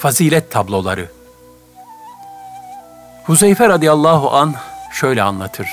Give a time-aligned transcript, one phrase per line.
[0.00, 1.08] Fazilet tabloları.
[3.24, 4.54] Huzeyfe radıyallahu an
[4.92, 5.68] şöyle anlatır.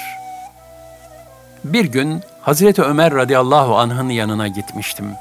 [1.64, 5.12] Bir gün Hazreti Ömer radıyallahu anh'ın yanına gitmiştim.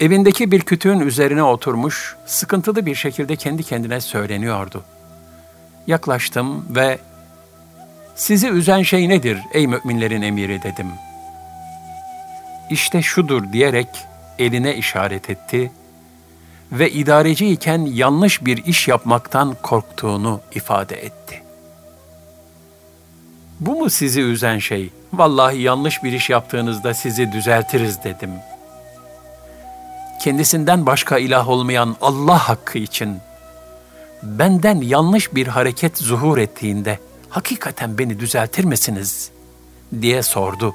[0.00, 4.84] Evindeki bir kütüğün üzerine oturmuş, sıkıntılı bir şekilde kendi kendine söyleniyordu.
[5.86, 6.98] Yaklaştım ve
[8.14, 10.88] sizi üzen şey nedir ey müminlerin emiri dedim.
[12.70, 13.88] İşte şudur diyerek
[14.38, 15.70] eline işaret etti
[16.72, 21.42] ve idareci iken yanlış bir iş yapmaktan korktuğunu ifade etti.
[23.60, 24.90] Bu mu sizi üzen şey?
[25.12, 28.30] Vallahi yanlış bir iş yaptığınızda sizi düzeltiriz dedim.
[30.22, 33.18] Kendisinden başka ilah olmayan Allah hakkı için
[34.22, 39.30] benden yanlış bir hareket zuhur ettiğinde hakikaten beni düzeltir misiniz?
[40.02, 40.74] diye sordu.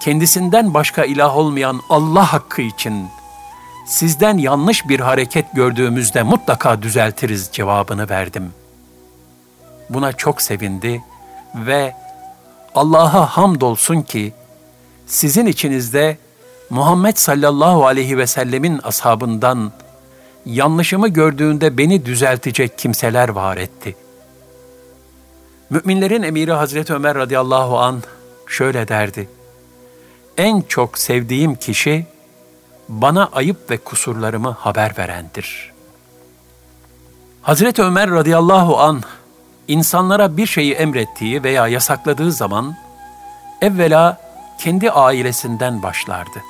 [0.00, 3.08] Kendisinden başka ilah olmayan Allah hakkı için
[3.86, 8.52] sizden yanlış bir hareket gördüğümüzde mutlaka düzeltiriz cevabını verdim.
[9.90, 11.02] Buna çok sevindi
[11.54, 11.94] ve
[12.74, 14.32] Allah'a hamdolsun ki
[15.06, 16.18] sizin içinizde
[16.70, 19.72] Muhammed sallallahu aleyhi ve sellemin ashabından
[20.46, 23.96] yanlışımı gördüğünde beni düzeltecek kimseler var etti.
[25.70, 28.02] Müminlerin emiri Hazreti Ömer radıyallahu an
[28.46, 29.28] şöyle derdi.
[30.36, 32.06] En çok sevdiğim kişi
[32.90, 35.72] bana ayıp ve kusurlarımı haber verendir.
[37.42, 39.02] Hazreti Ömer radıyallahu an
[39.68, 42.76] insanlara bir şeyi emrettiği veya yasakladığı zaman
[43.60, 44.20] evvela
[44.58, 46.42] kendi ailesinden başlardı.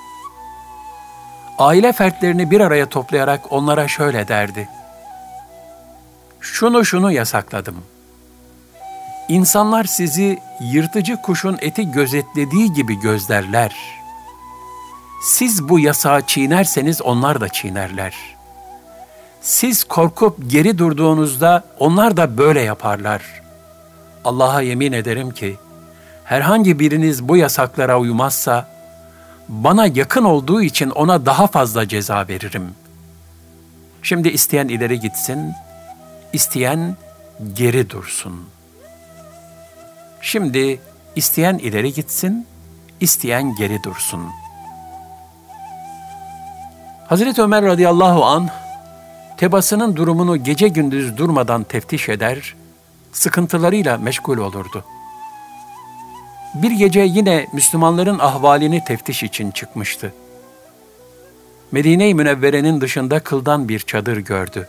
[1.59, 4.69] Aile fertlerini bir araya toplayarak onlara şöyle derdi.
[6.41, 7.77] Şunu şunu yasakladım.
[9.29, 14.00] İnsanlar sizi yırtıcı kuşun eti gözetlediği gibi gözlerler.
[15.23, 18.41] Siz bu yasağı çiğnerseniz onlar da çiğnerler.''
[19.41, 23.23] Siz korkup geri durduğunuzda onlar da böyle yaparlar.
[24.25, 25.57] Allah'a yemin ederim ki
[26.25, 28.69] herhangi biriniz bu yasaklara uymazsa
[29.49, 32.75] bana yakın olduğu için ona daha fazla ceza veririm.
[34.03, 35.53] Şimdi isteyen ileri gitsin,
[36.33, 36.97] isteyen
[37.55, 38.41] geri dursun.
[40.21, 40.81] Şimdi
[41.17, 42.47] isteyen ileri gitsin,
[43.01, 44.23] isteyen geri dursun.
[47.11, 48.49] Hazreti Ömer radıyallahu an
[49.37, 52.55] tebasının durumunu gece gündüz durmadan teftiş eder,
[53.13, 54.85] sıkıntılarıyla meşgul olurdu.
[56.55, 60.13] Bir gece yine Müslümanların ahvalini teftiş için çıkmıştı.
[61.73, 64.69] Medine-i Münevvere'nin dışında kıldan bir çadır gördü.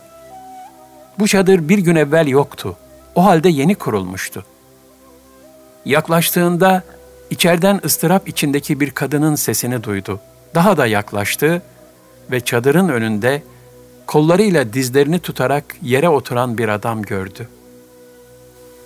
[1.18, 2.76] Bu çadır bir gün evvel yoktu.
[3.14, 4.44] O halde yeni kurulmuştu.
[5.84, 6.82] Yaklaştığında
[7.30, 10.20] içeriden ıstırap içindeki bir kadının sesini duydu.
[10.54, 11.62] Daha da yaklaştı
[12.32, 13.42] ve çadırın önünde
[14.06, 17.48] kollarıyla dizlerini tutarak yere oturan bir adam gördü.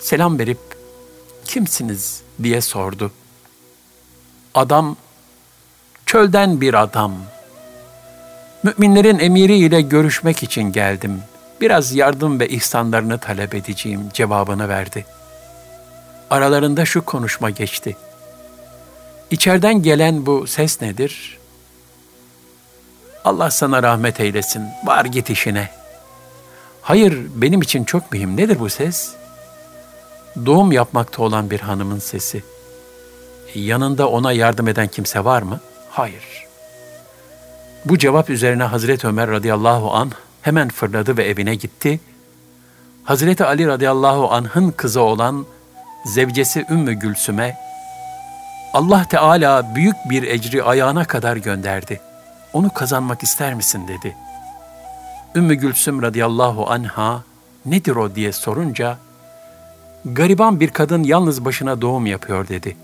[0.00, 0.58] Selam verip
[1.44, 3.12] kimsiniz diye sordu.
[4.54, 4.96] Adam
[6.06, 7.14] çölden bir adam.
[8.62, 11.22] Müminlerin emiri ile görüşmek için geldim.
[11.60, 15.06] Biraz yardım ve ihsanlarını talep edeceğim cevabını verdi.
[16.30, 17.96] Aralarında şu konuşma geçti.
[19.30, 21.38] İçeriden gelen bu ses nedir?
[23.26, 24.64] Allah sana rahmet eylesin.
[24.84, 25.68] Var git işine.
[26.82, 28.36] Hayır, benim için çok mühim.
[28.36, 29.14] Nedir bu ses?
[30.46, 32.42] Doğum yapmakta olan bir hanımın sesi.
[33.54, 35.60] Yanında ona yardım eden kimse var mı?
[35.90, 36.46] Hayır.
[37.84, 40.12] Bu cevap üzerine Hazreti Ömer radıyallahu an
[40.42, 42.00] hemen fırladı ve evine gitti.
[43.04, 45.46] Hazreti Ali radıyallahu anh'ın kızı olan
[46.04, 47.56] zevcesi Ümmü Gülsüm'e
[48.72, 52.00] Allah Teala büyük bir ecri ayağına kadar gönderdi
[52.56, 54.16] onu kazanmak ister misin dedi.
[55.34, 57.22] Ümmü Gülsüm radıyallahu anha
[57.66, 58.98] nedir o diye sorunca
[60.04, 62.76] gariban bir kadın yalnız başına doğum yapıyor dedi.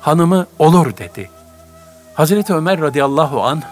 [0.00, 1.30] Hanımı olur dedi.
[2.14, 3.62] Hazreti Ömer radıyallahu an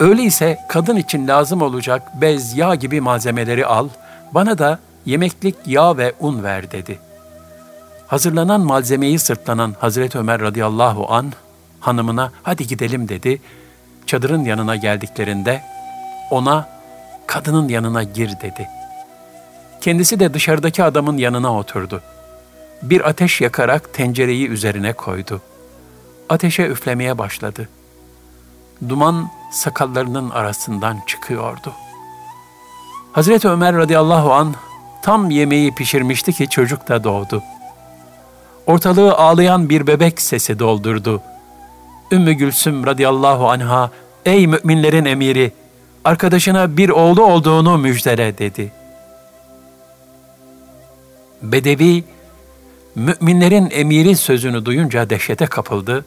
[0.00, 3.88] öyleyse kadın için lazım olacak bez, yağ gibi malzemeleri al,
[4.32, 6.98] bana da yemeklik yağ ve un ver dedi.
[8.06, 11.32] Hazırlanan malzemeyi sırtlanan Hazreti Ömer radıyallahu an
[11.80, 13.40] hanımına hadi gidelim dedi
[14.06, 15.62] çadırın yanına geldiklerinde
[16.30, 16.68] ona
[17.26, 18.68] kadının yanına gir dedi.
[19.80, 22.02] Kendisi de dışarıdaki adamın yanına oturdu.
[22.82, 25.40] Bir ateş yakarak tencereyi üzerine koydu.
[26.28, 27.68] Ateşe üflemeye başladı.
[28.88, 31.72] Duman sakallarının arasından çıkıyordu.
[33.12, 34.54] Hazreti Ömer radıyallahu an
[35.02, 37.42] tam yemeği pişirmişti ki çocuk da doğdu.
[38.66, 41.22] Ortalığı ağlayan bir bebek sesi doldurdu.
[42.12, 43.90] Ümmü Gülsüm radıyallahu anha,
[44.24, 45.52] ey müminlerin emiri,
[46.04, 48.72] arkadaşına bir oğlu olduğunu müjdele dedi.
[51.42, 52.04] Bedevi,
[52.94, 56.04] müminlerin emiri sözünü duyunca dehşete kapıldı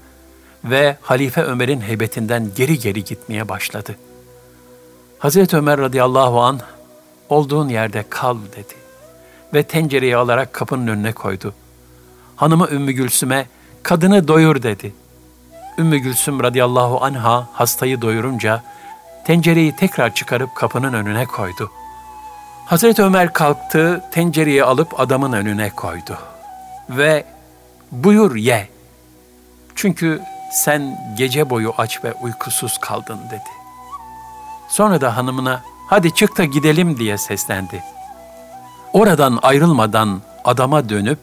[0.63, 3.95] ve Halife Ömer'in heybetinden geri geri gitmeye başladı.
[5.19, 6.59] Hazreti Ömer radıyallahu an
[7.29, 8.73] olduğun yerde kal dedi
[9.53, 11.53] ve tencereyi alarak kapının önüne koydu.
[12.35, 13.47] Hanımı Ümmü Gülsüm'e
[13.83, 14.93] kadını doyur dedi.
[15.77, 18.61] Ümmü Gülsüm radıyallahu anha hastayı doyurunca
[19.25, 21.71] tencereyi tekrar çıkarıp kapının önüne koydu.
[22.65, 26.17] Hazreti Ömer kalktı, tencereyi alıp adamın önüne koydu.
[26.89, 27.25] Ve
[27.91, 28.69] buyur ye.
[29.75, 33.49] Çünkü sen gece boyu aç ve uykusuz kaldın dedi.
[34.69, 37.83] Sonra da hanımına hadi çık da gidelim diye seslendi.
[38.93, 41.19] Oradan ayrılmadan adama dönüp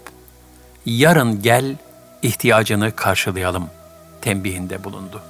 [0.86, 1.76] yarın gel
[2.22, 3.66] ihtiyacını karşılayalım
[4.22, 5.22] tembihinde bulundu.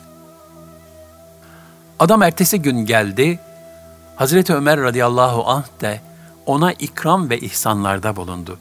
[1.99, 3.39] Adam ertesi gün geldi,
[4.17, 6.01] Hazreti Ömer radıyallahu anh de
[6.47, 8.59] ona ikram ve ihsanlarda bulundu.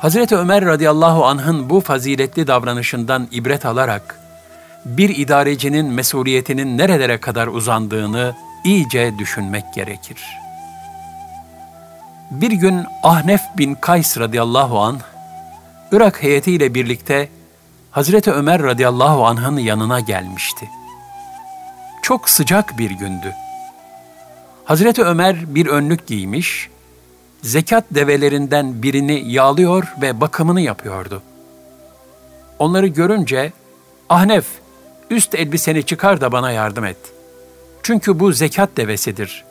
[0.00, 4.20] Hazreti Ömer radıyallahu anh'ın bu faziletli davranışından ibret alarak
[4.84, 8.34] bir idarecinin mesuliyetinin nerelere kadar uzandığını
[8.64, 10.18] iyice düşünmek gerekir.
[12.30, 15.00] Bir gün Ahnef bin Kays radıyallahu anh,
[15.92, 17.28] Irak heyetiyle birlikte
[17.90, 20.68] Hazreti Ömer radıyallahu anh'ın yanına gelmişti.
[22.02, 23.34] Çok sıcak bir gündü.
[24.64, 26.68] Hazreti Ömer bir önlük giymiş,
[27.42, 31.22] zekat develerinden birini yağlıyor ve bakımını yapıyordu.
[32.58, 33.52] Onları görünce,
[34.08, 34.46] Ahnef,
[35.10, 37.12] üst elbiseni çıkar da bana yardım et.
[37.82, 39.44] Çünkü bu zekat devesidir.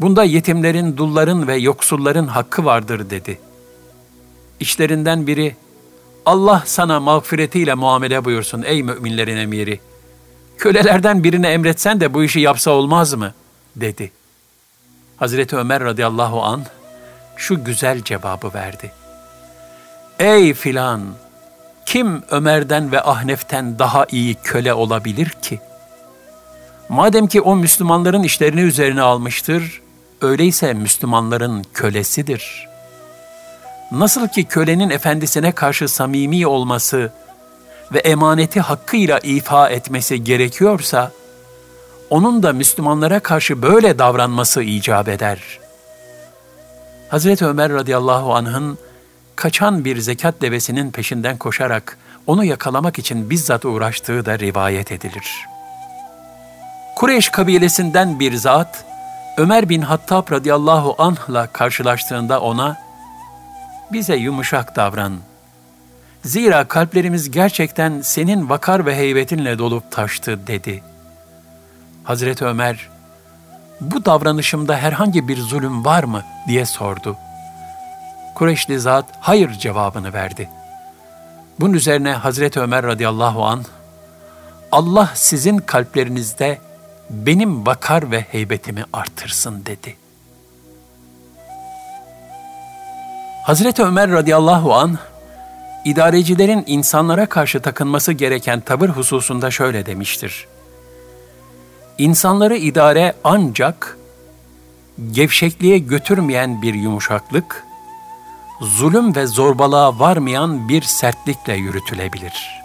[0.00, 3.40] Bunda yetimlerin, dulların ve yoksulların hakkı vardır dedi.
[4.60, 5.56] İçlerinden biri,
[6.30, 9.80] Allah sana mağfiretiyle muamele buyursun ey müminlerin emiri.
[10.58, 13.34] Kölelerden birine emretsen de bu işi yapsa olmaz mı?
[13.76, 14.12] dedi.
[15.16, 16.64] Hazreti Ömer radıyallahu an
[17.36, 18.92] şu güzel cevabı verdi.
[20.18, 21.02] Ey filan,
[21.86, 25.60] kim Ömer'den ve Ahnef'ten daha iyi köle olabilir ki?
[26.88, 29.82] Madem ki o Müslümanların işlerini üzerine almıştır,
[30.20, 32.69] öyleyse Müslümanların kölesidir.
[33.92, 37.12] Nasıl ki kölenin efendisine karşı samimi olması
[37.92, 41.12] ve emaneti hakkıyla ifa etmesi gerekiyorsa,
[42.10, 45.58] onun da Müslümanlara karşı böyle davranması icap eder.
[47.08, 48.78] Hazreti Ömer radıyallahu anh'ın
[49.36, 55.46] kaçan bir zekat devesinin peşinden koşarak onu yakalamak için bizzat uğraştığı da rivayet edilir.
[56.96, 58.84] Kureyş kabilesinden bir zat,
[59.36, 62.76] Ömer bin Hattab radıyallahu anh'la karşılaştığında ona,
[63.92, 65.18] bize yumuşak davran.
[66.24, 70.82] Zira kalplerimiz gerçekten senin vakar ve heybetinle dolup taştı dedi.
[72.04, 72.88] Hazreti Ömer,
[73.80, 77.16] bu davranışımda herhangi bir zulüm var mı diye sordu.
[78.34, 80.48] Kureyşli zat hayır cevabını verdi.
[81.60, 83.64] Bunun üzerine Hazreti Ömer radıyallahu an
[84.72, 86.58] Allah sizin kalplerinizde
[87.10, 89.96] benim vakar ve heybetimi artırsın dedi.
[93.50, 94.98] Hazreti Ömer radıyallahu an
[95.84, 100.46] idarecilerin insanlara karşı takınması gereken tavır hususunda şöyle demiştir.
[101.98, 103.98] İnsanları idare ancak
[105.12, 107.64] gevşekliğe götürmeyen bir yumuşaklık,
[108.60, 112.62] zulüm ve zorbalığa varmayan bir sertlikle yürütülebilir.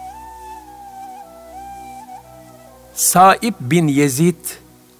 [2.94, 4.44] Saib bin Yezid,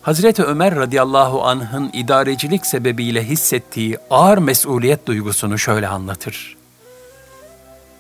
[0.06, 6.56] Hazreti Ömer radıyallahu anh'ın idarecilik sebebiyle hissettiği ağır mesuliyet duygusunu şöyle anlatır.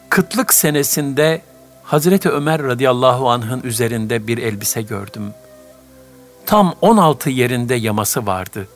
[0.08, 1.42] Kıtlık senesinde
[1.82, 5.34] Hazreti Ömer radıyallahu anh'ın üzerinde bir elbise gördüm.
[6.46, 8.68] Tam 16 yerinde yaması vardı.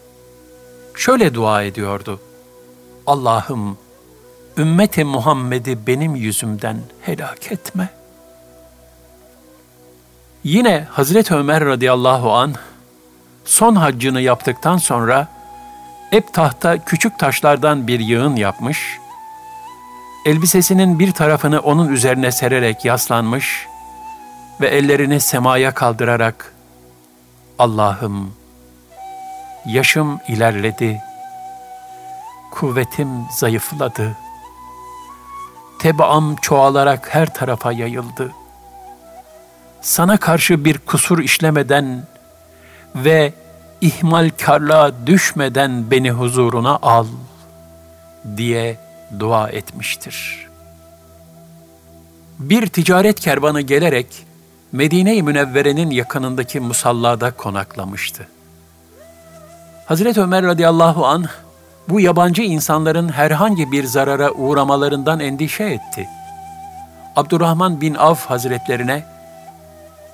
[0.95, 2.21] Şöyle dua ediyordu.
[3.07, 3.79] Allah'ım
[4.59, 7.89] ümmeti Muhammed'i benim yüzümden helak etme.
[10.45, 12.55] Yine Hazreti Ömer radıyallahu an
[13.51, 15.29] son haccını yaptıktan sonra
[16.13, 18.99] Ebtah'ta küçük taşlardan bir yığın yapmış,
[20.27, 23.67] elbisesinin bir tarafını onun üzerine sererek yaslanmış
[24.61, 26.55] ve ellerini semaya kaldırarak
[27.59, 28.35] Allah'ım
[29.67, 31.01] yaşım ilerledi,
[32.51, 34.17] kuvvetim zayıfladı,
[35.79, 38.33] tebaam çoğalarak her tarafa yayıldı.
[39.81, 42.03] Sana karşı bir kusur işlemeden
[42.95, 43.33] ve
[43.81, 47.07] ihmalkarlığa düşmeden beni huzuruna al
[48.37, 48.79] diye
[49.19, 50.47] dua etmiştir.
[52.39, 54.27] Bir ticaret kervanı gelerek
[54.73, 58.29] Medine-i Münevvere'nin yakınındaki musallada konaklamıştı.
[59.87, 61.27] Hazreti Ömer radıyallahu an
[61.89, 66.09] bu yabancı insanların herhangi bir zarara uğramalarından endişe etti.
[67.17, 69.05] Abdurrahman bin Avf hazretlerine,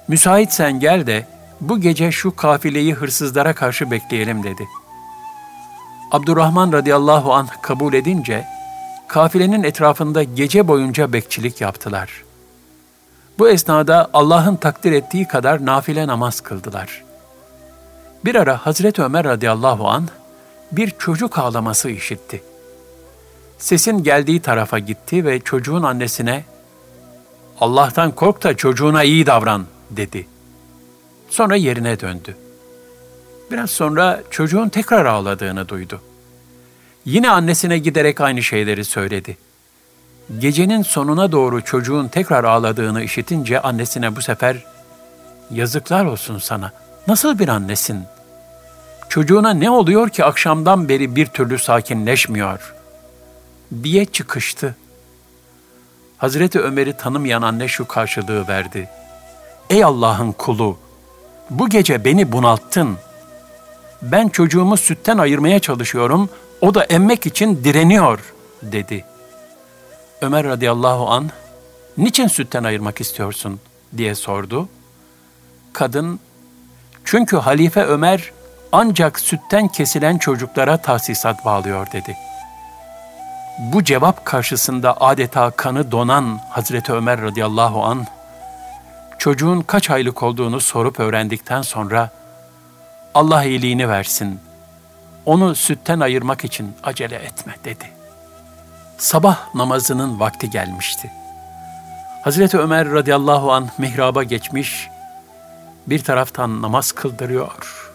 [0.09, 1.27] müsaitsen gel de
[1.61, 4.69] bu gece şu kafileyi hırsızlara karşı bekleyelim dedi.
[6.13, 8.45] Abdurrahman radıyallahu anh kabul edince,
[9.09, 12.25] kafilenin etrafında gece boyunca bekçilik yaptılar.
[13.39, 17.05] Bu esnada Allah'ın takdir ettiği kadar nafile namaz kıldılar.
[18.25, 20.09] Bir ara Hazreti Ömer radıyallahu an
[20.73, 22.43] bir çocuk ağlaması işitti.
[23.59, 26.45] Sesin geldiği tarafa gitti ve çocuğun annesine
[27.61, 30.27] Allah'tan kork da çocuğuna iyi davran dedi.
[31.37, 32.37] Sonra yerine döndü.
[33.50, 36.00] Biraz sonra çocuğun tekrar ağladığını duydu.
[37.05, 39.37] Yine annesine giderek aynı şeyleri söyledi.
[40.38, 44.64] Gecenin sonuna doğru çocuğun tekrar ağladığını işitince annesine bu sefer
[45.50, 46.73] "Yazıklar olsun sana.
[47.09, 48.05] Nasıl bir annesin?
[49.09, 52.75] Çocuğuna ne oluyor ki akşamdan beri bir türlü sakinleşmiyor?"
[53.83, 54.76] diye çıkıştı.
[56.19, 58.88] Hazreti Ömer'i tanımayan anne şu karşılığı verdi.
[59.71, 60.86] Ey Allah'ın kulu!
[61.50, 62.97] Bu gece beni bunalttın.
[64.03, 69.05] Ben çocuğumu sütten ayırmaya çalışıyorum, o da emmek için direniyor, dedi.
[70.21, 71.31] Ömer radıyallahu an,
[71.99, 73.61] niçin sütten ayırmak istiyorsun,
[73.97, 74.69] diye sordu.
[75.73, 76.21] Kadın,
[77.05, 78.33] çünkü Halife Ömer
[78.73, 82.26] ancak sütten kesilen çocuklara tahsisat bağlıyor, dedi.''
[83.59, 88.07] Bu cevap karşısında adeta kanı donan Hazreti Ömer radıyallahu an
[89.19, 92.11] çocuğun kaç aylık olduğunu sorup öğrendikten sonra
[93.15, 94.41] Allah iyiliğini versin.
[95.27, 97.91] Onu sütten ayırmak için acele etme dedi.
[98.99, 101.11] Sabah namazının vakti gelmişti.
[102.23, 104.89] Hazreti Ömer radıyallahu an mihraba geçmiş,
[105.87, 107.93] bir taraftan namaz kıldırıyor,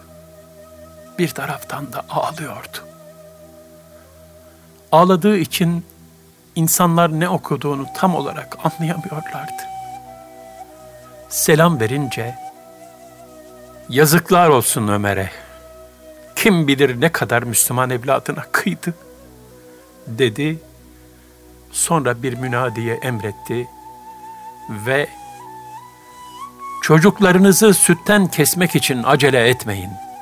[1.18, 2.78] bir taraftan da ağlıyordu.
[4.92, 5.84] Ağladığı için
[6.54, 9.71] insanlar ne okuduğunu tam olarak anlayamıyorlardı.
[11.32, 12.34] Selam verince,
[13.88, 15.30] yazıklar olsun Ömer'e,
[16.36, 18.94] kim bilir ne kadar Müslüman evladına kıydı,
[20.06, 20.58] dedi.
[21.70, 23.68] Sonra bir münadiye emretti
[24.70, 25.08] ve
[26.82, 30.12] çocuklarınızı sütten kesmek için acele etmeyin.''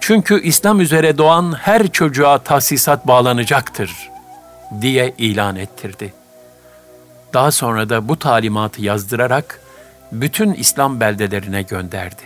[0.00, 4.10] Çünkü İslam üzere doğan her çocuğa tahsisat bağlanacaktır
[4.80, 6.12] diye ilan ettirdi.
[7.32, 9.60] Daha sonra da bu talimatı yazdırarak
[10.12, 12.22] bütün İslam beldelerine gönderdi.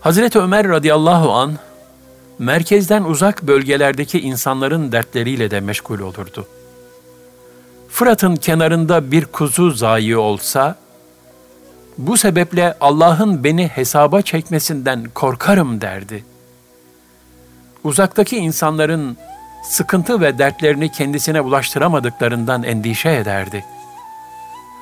[0.00, 1.52] Hazreti Ömer radıyallahu an
[2.38, 6.46] merkezden uzak bölgelerdeki insanların dertleriyle de meşgul olurdu.
[7.88, 10.76] Fırat'ın kenarında bir kuzu zayi olsa,
[11.98, 16.24] bu sebeple Allah'ın beni hesaba çekmesinden korkarım derdi.
[17.84, 19.16] Uzaktaki insanların
[19.64, 23.64] sıkıntı ve dertlerini kendisine ulaştıramadıklarından endişe ederdi.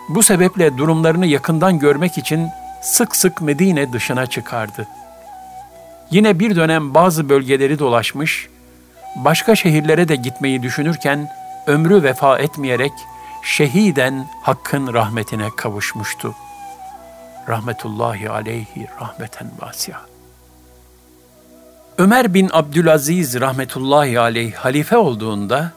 [0.09, 2.49] Bu sebeple durumlarını yakından görmek için
[2.83, 4.87] sık sık Medine dışına çıkardı.
[6.11, 8.49] Yine bir dönem bazı bölgeleri dolaşmış,
[9.17, 11.29] başka şehirlere de gitmeyi düşünürken
[11.67, 12.93] ömrü vefa etmeyerek
[13.43, 16.35] şehiden Hakk'ın rahmetine kavuşmuştu.''
[17.49, 20.12] rahmetullahi aleyhi rahmeten vasya.
[21.99, 25.73] Ömer bin Abdülaziz rahmetullahi aleyh halife olduğunda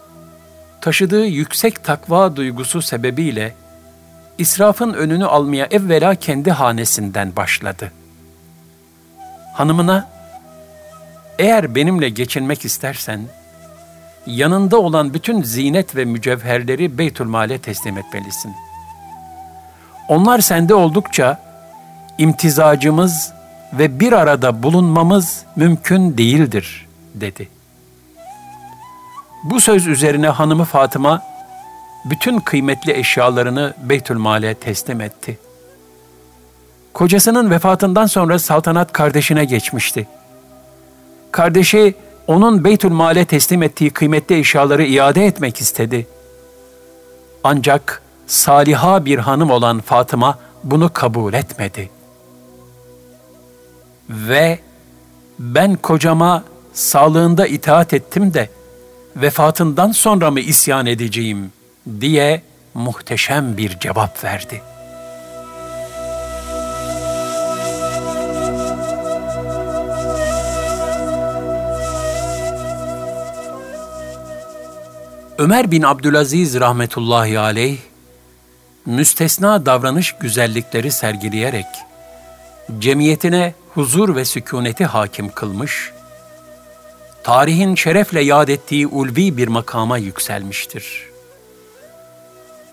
[0.82, 3.54] taşıdığı yüksek takva duygusu sebebiyle
[4.38, 7.92] israfın önünü almaya evvela kendi hanesinden başladı.
[9.54, 10.10] Hanımına,
[11.40, 13.22] eğer benimle geçinmek istersen,
[14.28, 18.54] yanında olan bütün zinet ve mücevherleri Beytülmal'e teslim etmelisin.
[20.08, 21.40] Onlar sende oldukça
[22.18, 23.34] imtizacımız
[23.78, 27.50] ve bir arada bulunmamız mümkün değildir, dedi.
[29.44, 31.22] Bu söz üzerine hanımı Fatıma,
[32.06, 35.40] bütün kıymetli eşyalarını Beytülmal'e teslim etti.
[36.94, 40.08] Kocasının vefatından sonra saltanat kardeşine geçmişti.
[41.32, 41.96] Kardeşi
[42.28, 46.08] onun Beytülmal'e teslim ettiği kıymetli eşyaları iade etmek istedi.
[47.44, 51.95] Ancak saliha bir hanım olan Fatıma bunu kabul etmedi
[54.10, 54.60] ve
[55.40, 56.44] ben kocama
[56.74, 58.50] sağlığında itaat ettim de
[59.16, 61.52] vefatından sonra mı isyan edeceğim
[62.02, 62.42] diye
[62.74, 64.62] muhteşem bir cevap verdi.
[75.38, 77.78] Ömer bin Abdülaziz rahmetullahi aleyh
[78.86, 81.66] müstesna davranış güzellikleri sergileyerek
[82.80, 85.92] cemiyetine huzur ve sükuneti hakim kılmış,
[87.24, 91.10] tarihin şerefle yad ettiği ulvi bir makama yükselmiştir.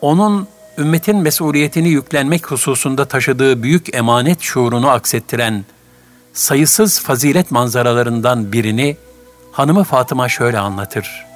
[0.01, 5.65] Onun ümmetin mesuliyetini yüklenmek hususunda taşıdığı büyük emanet şuurunu aksettiren
[6.33, 8.97] sayısız fazilet manzaralarından birini
[9.53, 11.27] hanımı Fatıma şöyle anlatır.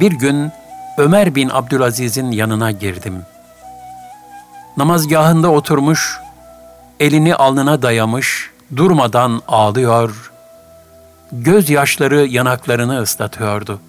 [0.00, 0.50] Bir gün
[0.98, 3.22] Ömer bin Abdülaziz'in yanına girdim.
[4.76, 6.20] Namazgahında oturmuş,
[7.00, 10.32] elini alnına dayamış, durmadan ağlıyor,
[11.32, 13.80] gözyaşları yanaklarını ıslatıyordu.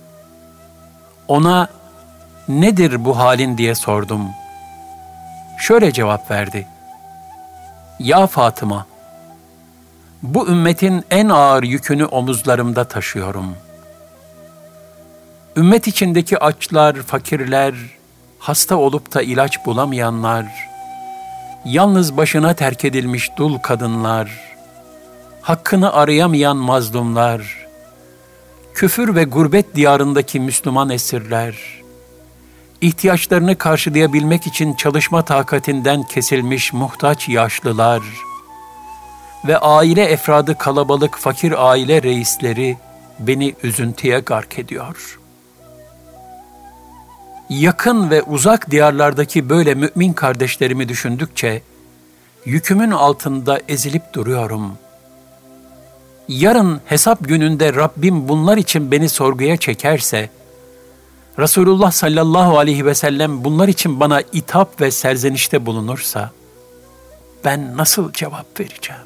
[1.27, 1.68] Ona
[2.48, 4.22] nedir bu halin diye sordum.
[5.60, 6.68] Şöyle cevap verdi.
[8.00, 8.86] Ya Fatıma,
[10.24, 13.56] bu ümmetin en ağır yükünü omuzlarımda taşıyorum.
[15.58, 17.74] Ümmet içindeki açlar, fakirler,
[18.39, 20.71] hasta olup da ilaç bulamayanlar,
[21.65, 24.56] yalnız başına terk edilmiş dul kadınlar,
[25.41, 27.68] hakkını arayamayan mazlumlar,
[28.74, 31.56] küfür ve gurbet diyarındaki Müslüman esirler,
[32.82, 38.01] ihtiyaçlarını karşılayabilmek için çalışma takatinden kesilmiş muhtaç yaşlılar
[39.48, 42.77] ve aile efradı kalabalık fakir aile reisleri
[43.20, 45.21] beni üzüntüye gark ediyor.
[47.51, 51.62] Yakın ve uzak diyarlardaki böyle mümin kardeşlerimi düşündükçe
[52.46, 54.91] yükümün altında ezilip duruyorum.''
[56.31, 60.29] yarın hesap gününde Rabbim bunlar için beni sorguya çekerse,
[61.39, 66.31] Resulullah sallallahu aleyhi ve sellem bunlar için bana itap ve serzenişte bulunursa,
[67.46, 69.01] ben nasıl cevap vereceğim?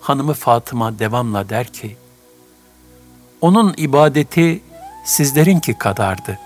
[0.00, 1.96] Hanımı Fatıma devamla der ki,
[3.40, 4.60] onun ibadeti
[5.10, 6.38] sizlerinki kadardı.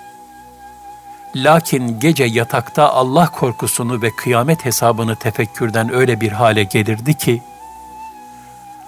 [1.37, 7.43] Lakin gece yatakta Allah korkusunu ve kıyamet hesabını tefekkürden öyle bir hale gelirdi ki,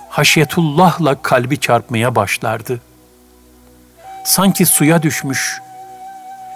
[0.09, 2.80] haşyetullahla kalbi çarpmaya başlardı.
[4.25, 5.60] Sanki suya düşmüş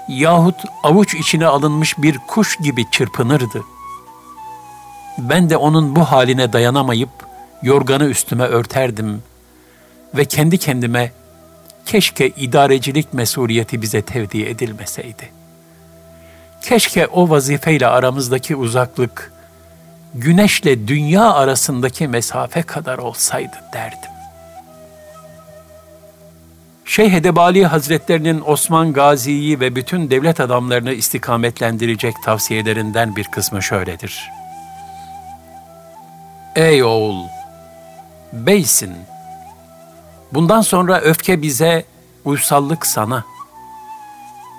[0.08, 3.64] yahut avuç içine alınmış bir kuş gibi çırpınırdı.
[5.18, 7.10] Ben de onun bu haline dayanamayıp
[7.62, 9.22] yorganı üstüme örterdim
[10.14, 11.12] ve kendi kendime
[11.90, 15.30] keşke idarecilik mesuliyeti bize tevdi edilmeseydi.
[16.62, 19.32] Keşke o vazifeyle aramızdaki uzaklık
[20.14, 24.10] güneşle dünya arasındaki mesafe kadar olsaydı derdim.
[26.84, 34.30] Şeyh Edebali Hazretlerinin Osman Gazi'yi ve bütün devlet adamlarını istikametlendirecek tavsiyelerinden bir kısmı şöyledir.
[36.56, 37.24] Ey oğul,
[38.32, 39.09] beysin.
[40.32, 41.84] Bundan sonra öfke bize,
[42.24, 43.24] uysallık sana.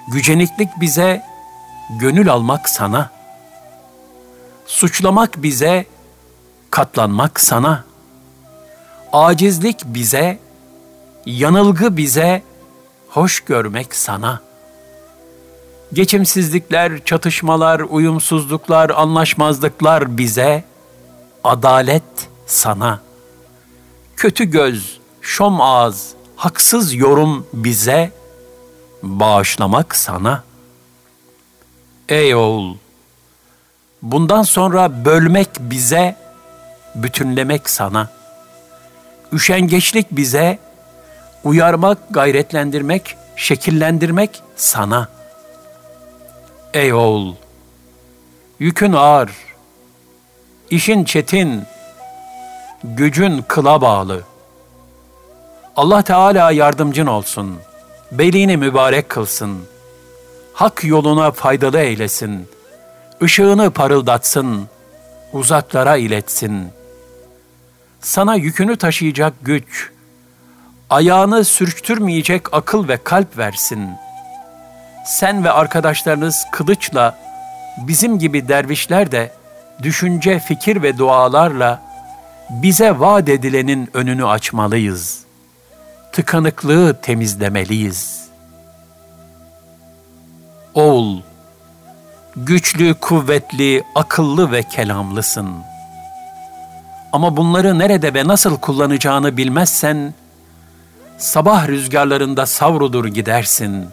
[0.07, 1.23] Güceniklik bize,
[1.99, 3.21] gönül almak sana.''
[4.71, 5.85] Suçlamak bize,
[6.69, 7.83] katlanmak sana.
[9.13, 10.39] Acizlik bize,
[11.25, 12.41] yanılgı bize,
[13.09, 14.41] hoş görmek sana.
[15.93, 20.63] Geçimsizlikler, çatışmalar, uyumsuzluklar, anlaşmazlıklar bize,
[21.43, 22.99] adalet sana.
[24.17, 28.11] Kötü göz, şom ağız, haksız yorum bize,
[29.03, 30.43] bağışlamak sana.
[32.09, 32.75] Ey oğul!
[34.01, 36.15] Bundan sonra bölmek bize,
[36.95, 38.09] bütünlemek sana.
[39.33, 40.59] Üşengeçlik bize,
[41.43, 45.07] uyarmak, gayretlendirmek, şekillendirmek sana.
[46.73, 47.35] Ey oğul,
[48.59, 49.31] yükün ağır,
[50.69, 51.63] işin çetin,
[52.83, 54.30] gücün kıla bağlı.
[55.75, 57.55] Allah Teala yardımcın olsun,
[58.11, 59.59] belini mübarek kılsın,
[60.53, 62.61] hak yoluna faydalı eylesin.''
[63.21, 64.67] ışığını parıldatsın,
[65.33, 66.67] uzaklara iletsin.
[67.99, 69.89] Sana yükünü taşıyacak güç,
[70.89, 73.89] ayağını sürçtürmeyecek akıl ve kalp versin.
[75.05, 77.19] Sen ve arkadaşlarınız kılıçla,
[77.77, 79.31] bizim gibi dervişler de
[79.83, 81.81] düşünce, fikir ve dualarla
[82.49, 85.19] bize vaat edilenin önünü açmalıyız.
[86.11, 88.27] Tıkanıklığı temizlemeliyiz.
[90.73, 91.21] Oğul,
[92.35, 95.49] güçlü, kuvvetli, akıllı ve kelamlısın.
[97.11, 100.13] Ama bunları nerede ve nasıl kullanacağını bilmezsen,
[101.17, 103.87] sabah rüzgarlarında savrulur gidersin.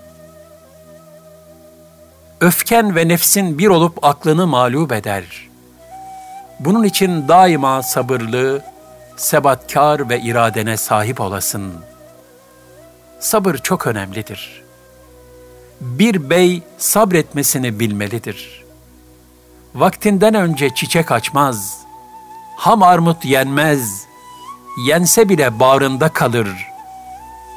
[2.40, 5.48] Öfken ve nefsin bir olup aklını mağlup eder.
[6.60, 8.62] Bunun için daima sabırlı,
[9.16, 11.87] sebatkar ve iradene sahip olasın.
[13.20, 14.68] Sabır çok önemlidir.''
[15.80, 18.64] bir bey sabretmesini bilmelidir.
[19.74, 21.78] Vaktinden önce çiçek açmaz,
[22.56, 24.06] ham armut yenmez,
[24.86, 26.48] yense bile bağrında kalır.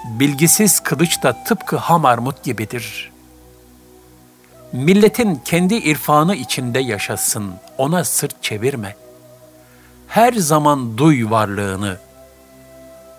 [0.05, 3.11] Bilgisiz kılıç da tıpkı ham armut gibidir.
[4.71, 8.95] Milletin kendi irfanı içinde yaşasın, ona sırt çevirme.
[10.07, 11.97] Her zaman duy varlığını.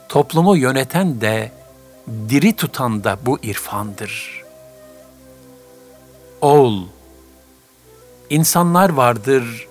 [0.09, 1.53] Toplumu yöneten de,
[2.29, 4.43] diri tutan da bu irfandır.
[6.41, 6.83] Oğul,
[8.31, 9.69] insanlar vardır,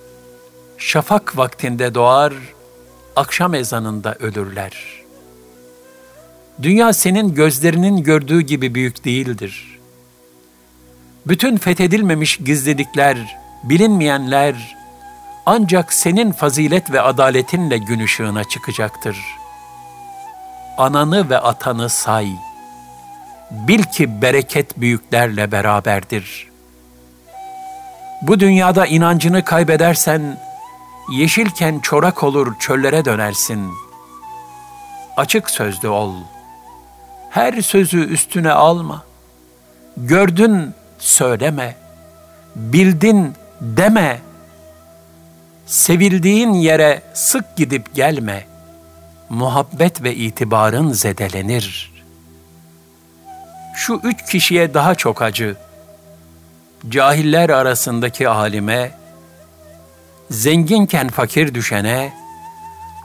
[0.78, 2.32] şafak vaktinde doğar,
[3.16, 5.02] akşam ezanında ölürler.
[6.62, 9.80] Dünya senin gözlerinin gördüğü gibi büyük değildir.
[11.26, 14.76] Bütün fethedilmemiş gizlilikler, bilinmeyenler
[15.46, 19.41] ancak senin fazilet ve adaletinle gün ışığına çıkacaktır.
[20.78, 22.28] Ananı ve atanı say.
[23.50, 26.48] Bil ki bereket büyüklerle beraberdir.
[28.22, 30.38] Bu dünyada inancını kaybedersen,
[31.10, 33.70] Yeşilken çorak olur çöllere dönersin.
[35.16, 36.14] Açık sözlü ol.
[37.30, 39.04] Her sözü üstüne alma.
[39.96, 41.76] Gördün söyleme.
[42.56, 44.20] Bildin deme.
[45.66, 48.46] Sevildiğin yere sık gidip gelme.
[49.32, 51.92] Muhabbet ve itibarın zedelenir.
[53.74, 55.56] Şu üç kişiye daha çok acı.
[56.88, 58.90] Cahiller arasındaki alime,
[60.30, 62.12] zenginken fakir düşene,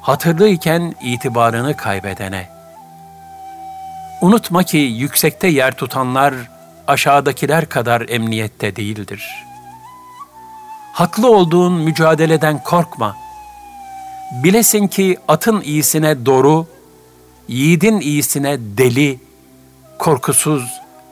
[0.01, 2.49] hatırlıyken itibarını kaybedene.
[4.21, 6.33] Unutma ki yüksekte yer tutanlar
[6.87, 9.45] aşağıdakiler kadar emniyette değildir.
[10.93, 13.26] Haklı olduğun mücadeleden korkma.
[14.31, 16.67] Bilesin ki atın iyisine doğru,
[17.47, 19.19] yiğidin iyisine deli,
[19.99, 20.63] korkusuz,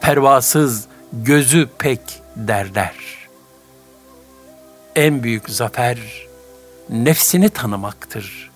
[0.02, 2.02] pervasız, gözü pek
[2.36, 3.26] derler.''
[4.96, 5.98] en büyük zafer
[6.90, 8.52] nefsini tanımaktır.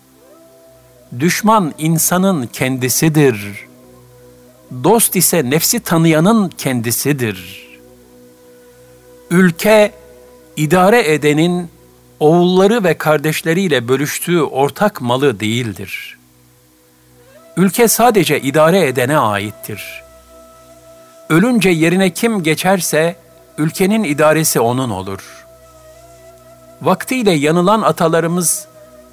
[1.19, 3.67] Düşman insanın kendisidir.
[4.83, 7.67] Dost ise nefsi tanıyanın kendisidir.
[9.31, 9.91] Ülke
[10.55, 11.69] idare edenin
[12.19, 16.17] oğulları ve kardeşleriyle bölüştüğü ortak malı değildir.
[17.57, 20.03] Ülke sadece idare edene aittir.
[21.29, 23.15] Ölünce yerine kim geçerse
[23.57, 25.39] ülkenin idaresi onun olur.''
[26.81, 28.67] Vaktiyle yanılan atalarımız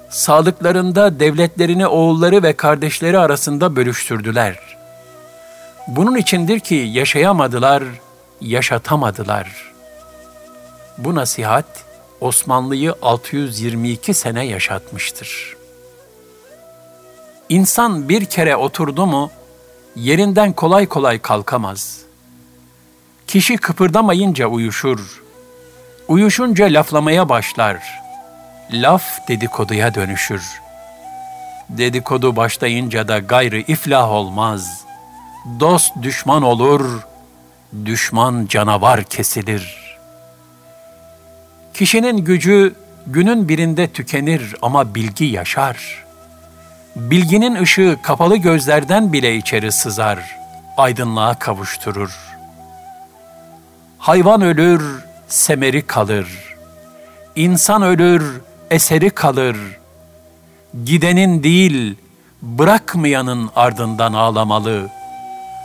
[0.09, 4.59] sağlıklarında devletlerini oğulları ve kardeşleri arasında bölüştürdüler.
[5.87, 7.83] Bunun içindir ki yaşayamadılar,
[8.41, 9.73] yaşatamadılar.
[10.97, 11.65] Bu nasihat
[12.21, 15.57] Osmanlı'yı 622 sene yaşatmıştır.
[17.49, 19.31] İnsan bir kere oturdu mu
[19.95, 22.01] yerinden kolay kolay kalkamaz.
[23.27, 25.27] Kişi kıpırdamayınca uyuşur.''
[26.07, 28.01] Uyuşunca laflamaya başlar.
[28.71, 30.43] Laf dedikoduya dönüşür.
[31.69, 34.85] Dedikodu başlayınca da gayrı iflah olmaz.
[35.59, 36.99] Dost düşman olur,
[37.85, 39.86] düşman canavar kesilir.
[41.77, 42.73] Kişinin gücü
[43.07, 46.05] günün birinde tükenir ama bilgi yaşar.
[46.95, 50.37] Bilginin ışığı kapalı gözlerden bile içeri sızar,
[50.77, 52.11] aydınlığa kavuşturur.
[53.97, 56.27] Hayvan ölür, semeri kalır.
[57.35, 59.57] İnsan ölür, eseri kalır.
[60.85, 61.95] Gidenin değil,
[62.41, 64.89] bırakmayanın ardından ağlamalı.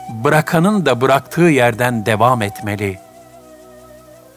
[0.08, 2.98] Bırakanın da bıraktığı yerden devam etmeli.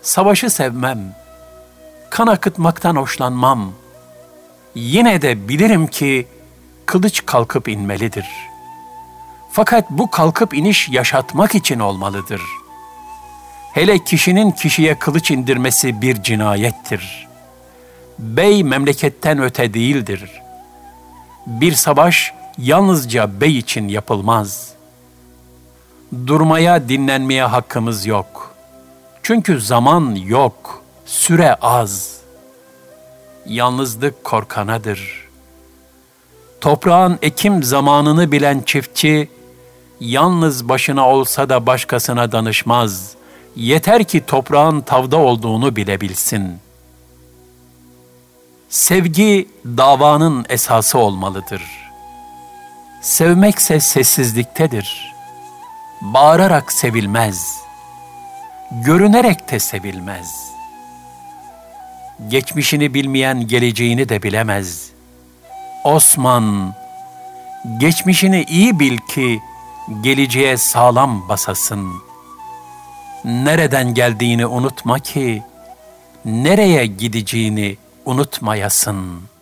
[0.02, 1.25] Savaşı sevmem.
[2.10, 3.72] Kan akıtmaktan hoşlanmam.
[4.76, 6.28] Yine de bilirim ki
[6.86, 8.28] kılıç kalkıp inmelidir.
[9.52, 12.65] Fakat bu kalkıp iniş yaşatmak için olmalıdır.''
[13.76, 17.28] Hele kişinin kişiye kılıç indirmesi bir cinayettir.
[18.20, 20.41] Bey memleketten öte değildir.
[21.48, 24.74] Bir savaş yalnızca bey için yapılmaz.
[26.28, 28.56] Durmaya, dinlenmeye hakkımız yok.
[29.24, 32.18] Çünkü zaman yok, süre az.
[33.46, 35.28] Yalnızlık korkanadır.
[36.62, 39.30] Toprağın ekim zamanını bilen çiftçi,
[40.00, 46.60] yalnız başına olsa da başkasına danışmaz.'' yeter ki toprağın tavda olduğunu bilebilsin.
[48.70, 51.63] Sevgi davanın esası olmalıdır.
[53.02, 55.13] Sevmekse sessizliktedir.
[56.02, 57.62] Bağırarak sevilmez.
[58.72, 60.55] Görünerek de sevilmez.
[62.28, 64.89] Geçmişini bilmeyen geleceğini de bilemez.
[65.84, 66.73] Osman,
[67.80, 69.39] geçmişini iyi bil ki
[70.01, 72.06] geleceğe sağlam basasın.''
[73.25, 75.43] nereden geldiğini unutma ki
[76.25, 79.35] nereye gideceğini unutmayasın.''